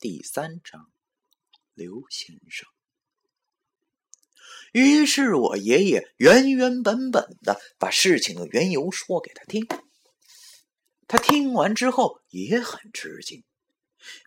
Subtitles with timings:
[0.00, 0.90] 第三章，
[1.74, 2.66] 刘先生。
[4.72, 9.68] 于是我爷爷原原本本的把事情的缘由说给他听。
[11.06, 13.44] 他听完之后也很吃惊，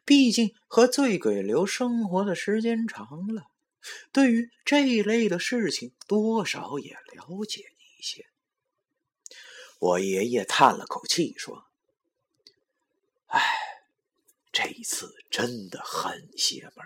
[0.05, 3.47] 毕竟和醉鬼刘生活的时间长了，
[4.11, 7.65] 对于这一类的事情多少也了解
[7.97, 8.27] 一些。
[9.79, 11.65] 我爷爷叹了口气说
[13.25, 13.41] ：“唉。”
[14.53, 16.85] 这一次真的很邪门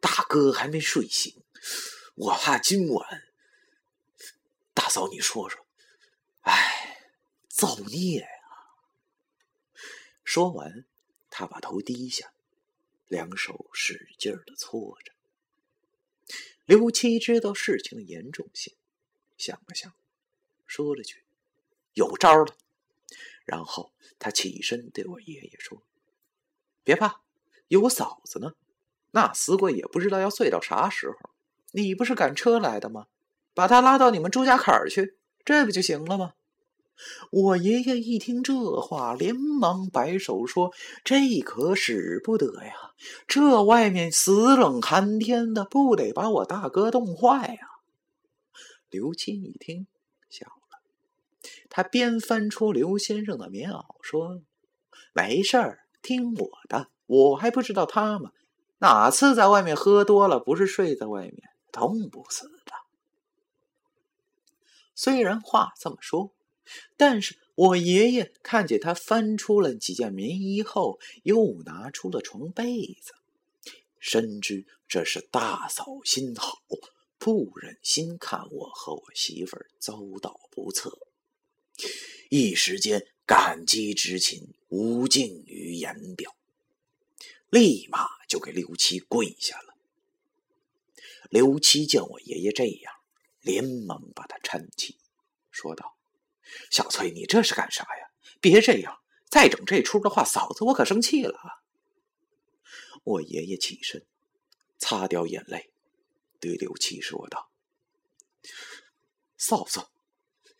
[0.00, 1.44] 大哥还没睡醒，
[2.14, 3.22] 我怕今晚。
[4.72, 5.66] 大嫂，你说说，
[6.40, 7.10] 哎，
[7.48, 8.28] 造孽呀！
[10.24, 10.86] 说完，
[11.28, 12.32] 他把头低下，
[13.08, 15.12] 两手使劲的搓着。
[16.64, 18.74] 刘七知道事情的严重性，
[19.36, 19.94] 想了想，
[20.66, 21.24] 说了句
[21.92, 22.56] ：“有招了。”
[23.44, 25.86] 然后他起身对我爷爷说。
[26.84, 27.22] 别怕，
[27.68, 28.52] 有我嫂子呢。
[29.10, 31.16] 那死鬼也不知道要睡到啥时候。
[31.72, 33.06] 你不是赶车来的吗？
[33.54, 36.34] 把他拉到你们朱家坎儿去，这不就行了吗？
[37.32, 42.72] 我爷爷一听这话，连忙摆手说：“这可使不得呀！
[43.26, 47.68] 这外面死冷寒天的，不得把我大哥冻坏呀！”
[48.90, 49.88] 刘七一听，
[50.30, 50.78] 笑了。
[51.68, 54.42] 他边翻出刘先生的棉袄，说
[55.12, 58.30] ：“没事儿。”听我的，我还不知道他吗？
[58.78, 61.34] 哪次在外面喝多了，不是睡在外面，
[61.72, 62.72] 冻不死的。
[64.94, 66.30] 虽然话这么说，
[66.98, 73.14] 但是我爷爷看见他翻出了几件棉衣后，又拿出了床被子，
[73.98, 76.58] 深知这是大嫂心好，
[77.16, 80.98] 不忍心看我和我媳妇儿遭到不测，
[82.28, 83.06] 一时间。
[83.26, 86.36] 感激之情无尽于言表，
[87.48, 89.74] 立马就给刘七跪下了。
[91.30, 92.94] 刘七见我爷爷这样，
[93.40, 94.98] 连忙把他搀起，
[95.50, 95.96] 说道
[96.70, 98.10] ：“小翠，你这是干啥呀？
[98.40, 101.64] 别这样，再整这出的话，嫂子我可生气了。”
[103.02, 104.06] 我爷爷起身，
[104.78, 105.72] 擦掉眼泪，
[106.38, 107.50] 对刘七说道
[109.38, 109.86] ：“嫂子，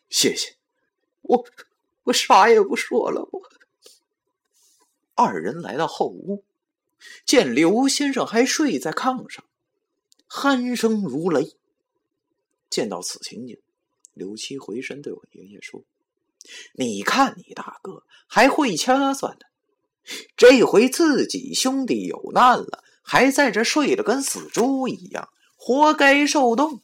[0.08, 0.56] 谢谢
[1.20, 1.46] 我。”
[2.04, 3.26] 我啥也不说了。
[3.32, 3.40] 我
[5.14, 6.44] 二人来到后屋，
[7.24, 9.44] 见刘先生还睡在炕上，
[10.28, 11.56] 鼾声如雷。
[12.68, 13.58] 见到此情景，
[14.12, 15.82] 刘七回身对我爷爷说
[16.74, 19.46] ：“你看你大哥还会掐算呢，
[20.36, 26.82] 这回自己兄弟有难了，还在这睡得跟死猪一样，活该受冻。”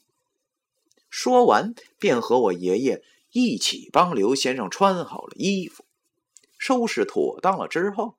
[1.10, 3.04] 说完，便和我爷爷。
[3.32, 5.84] 一起帮刘先生穿好了衣服，
[6.58, 8.16] 收拾妥当了之后，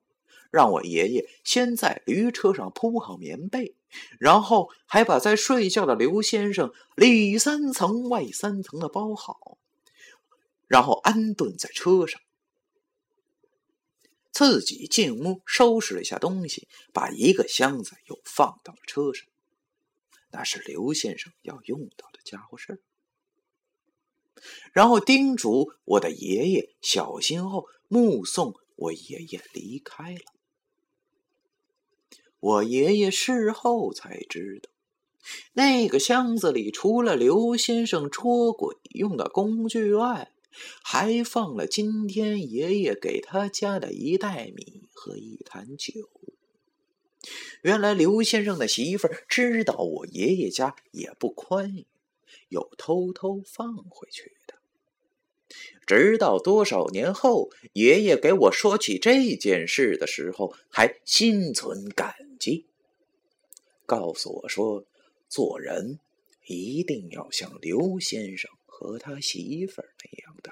[0.52, 3.74] 让我爷爷先在驴车上铺好棉被，
[4.20, 9.56] 然后还把在睡觉的刘先生里三层外三层的包好，
[10.68, 12.20] 然后安顿在车上。
[14.30, 19.26] 自己进屋收拾了一下东西，把一个箱子又放到了车上，
[20.32, 22.78] 那是刘先生要用到的家伙事儿。
[24.72, 30.32] 然后叮嘱我的爷爷小心后，目送我爷爷离开了。
[32.42, 34.68] 我爷爷事后才知道，
[35.52, 40.32] 那个箱子里除了刘先生捉鬼用的工具外，
[40.82, 45.92] 还放了今天爷爷给他加的一袋米和一坛酒。
[47.62, 51.86] 原来刘先生的媳妇知道我爷爷家也不宽裕。
[52.48, 54.56] 又偷偷放回去的，
[55.86, 62.66] 直到多少年后，爷爷给我说起这件事的时候，还心存感激，
[63.86, 64.84] 告诉我说
[65.30, 66.00] ：“做人
[66.46, 70.50] 一定要像刘先生和他媳妇儿那样的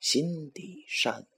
[0.00, 1.28] 心地善良。”